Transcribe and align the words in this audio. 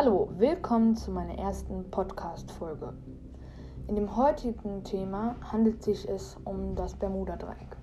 Hallo, 0.00 0.28
willkommen 0.38 0.94
zu 0.94 1.10
meiner 1.10 1.36
ersten 1.36 1.90
Podcast-Folge. 1.90 2.92
In 3.88 3.96
dem 3.96 4.16
heutigen 4.16 4.84
Thema 4.84 5.34
handelt 5.42 5.82
sich 5.82 6.08
es 6.08 6.36
um 6.44 6.76
das 6.76 6.94
Bermuda-Dreieck. 6.94 7.76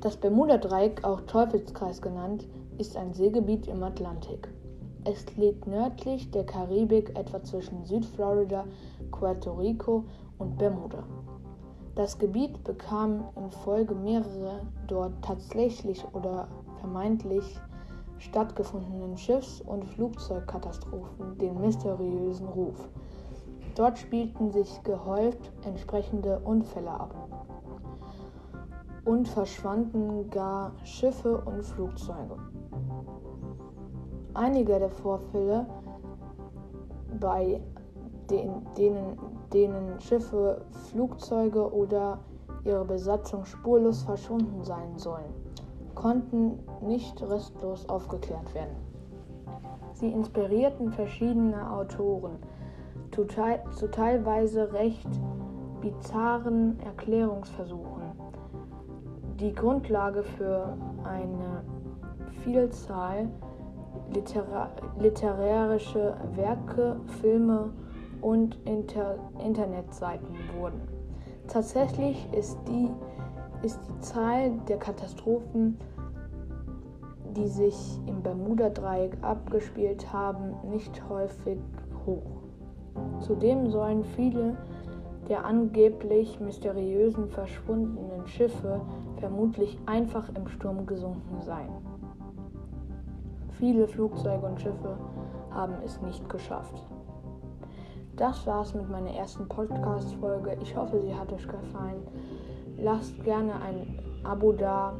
Das 0.00 0.16
Bermuda-Dreieck, 0.16 1.02
auch 1.02 1.22
Teufelskreis 1.22 2.00
genannt, 2.00 2.46
ist 2.78 2.96
ein 2.96 3.12
Seegebiet 3.12 3.66
im 3.66 3.82
Atlantik. 3.82 4.46
Es 5.02 5.26
liegt 5.36 5.66
nördlich 5.66 6.30
der 6.30 6.46
Karibik, 6.46 7.18
etwa 7.18 7.42
zwischen 7.42 7.84
Südflorida, 7.84 8.64
Puerto 9.10 9.52
Rico 9.54 10.04
und 10.38 10.56
Bermuda. 10.58 11.02
Das 11.96 12.16
Gebiet 12.20 12.62
bekam 12.62 13.24
in 13.34 13.50
Folge 13.50 13.96
mehrerer 13.96 14.60
dort 14.86 15.14
tatsächlich 15.22 16.04
oder 16.12 16.46
vermeintlich 16.78 17.58
stattgefundenen 18.18 19.16
Schiffs- 19.16 19.60
und 19.60 19.84
Flugzeugkatastrophen 19.84 21.38
den 21.38 21.60
mysteriösen 21.60 22.48
Ruf. 22.48 22.88
Dort 23.74 23.98
spielten 23.98 24.50
sich 24.50 24.82
gehäuft 24.84 25.52
entsprechende 25.64 26.40
Unfälle 26.40 26.90
ab 26.90 27.14
und 29.04 29.28
verschwanden 29.28 30.30
gar 30.30 30.72
Schiffe 30.84 31.40
und 31.42 31.62
Flugzeuge. 31.62 32.36
Einige 34.34 34.78
der 34.78 34.90
Vorfälle, 34.90 35.66
bei 37.20 37.60
den, 38.30 38.66
denen, 38.76 39.16
denen 39.52 40.00
Schiffe, 40.00 40.64
Flugzeuge 40.90 41.72
oder 41.72 42.18
ihre 42.64 42.84
Besatzung 42.84 43.44
spurlos 43.44 44.02
verschwunden 44.02 44.64
sein 44.64 44.98
sollen, 44.98 45.32
konnten 45.96 46.60
nicht 46.82 47.20
restlos 47.20 47.88
aufgeklärt 47.88 48.54
werden. 48.54 48.76
Sie 49.94 50.12
inspirierten 50.12 50.92
verschiedene 50.92 51.72
Autoren 51.72 52.36
zu, 53.12 53.24
te 53.24 53.60
zu 53.74 53.90
teilweise 53.90 54.72
recht 54.72 55.08
bizarren 55.80 56.78
Erklärungsversuchen. 56.80 58.02
Die 59.40 59.54
Grundlage 59.54 60.22
für 60.22 60.76
eine 61.02 61.64
Vielzahl 62.44 63.28
literar 64.12 64.70
literarische 65.00 66.14
Werke, 66.34 67.00
Filme 67.20 67.70
und 68.20 68.58
Inter 68.66 69.16
Internetseiten 69.42 70.36
wurden. 70.58 70.80
Tatsächlich 71.48 72.28
ist 72.32 72.58
die 72.68 72.90
ist 73.66 73.80
die 73.88 74.00
Zahl 74.00 74.52
der 74.68 74.78
Katastrophen, 74.78 75.76
die 77.36 77.48
sich 77.48 78.00
im 78.06 78.22
Bermuda-Dreieck 78.22 79.18
abgespielt 79.22 80.12
haben, 80.12 80.54
nicht 80.70 81.02
häufig 81.08 81.58
hoch. 82.06 82.42
Zudem 83.18 83.68
sollen 83.68 84.04
viele 84.04 84.56
der 85.28 85.44
angeblich 85.44 86.38
mysteriösen 86.38 87.26
verschwundenen 87.26 88.24
Schiffe 88.28 88.80
vermutlich 89.16 89.76
einfach 89.84 90.28
im 90.36 90.46
Sturm 90.46 90.86
gesunken 90.86 91.40
sein. 91.40 91.68
Viele 93.58 93.88
Flugzeuge 93.88 94.46
und 94.46 94.60
Schiffe 94.60 94.96
haben 95.50 95.74
es 95.84 96.00
nicht 96.02 96.28
geschafft. 96.28 96.86
Das 98.16 98.46
war's 98.46 98.72
mit 98.72 98.88
meiner 98.88 99.10
ersten 99.10 99.46
Podcast-Folge. 99.46 100.56
Ich 100.62 100.74
hoffe, 100.74 101.02
sie 101.02 101.14
hat 101.14 101.30
euch 101.34 101.46
gefallen. 101.46 102.02
Lasst 102.78 103.22
gerne 103.24 103.60
ein 103.60 103.98
Abo 104.24 104.52
da. 104.52 104.94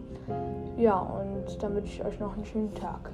Ja, 0.77 0.99
und 0.99 1.63
dann 1.63 1.75
wünsche 1.75 1.95
ich 1.95 2.05
euch 2.05 2.21
noch 2.21 2.35
einen 2.35 2.45
schönen 2.45 2.75
Tag. 2.75 3.11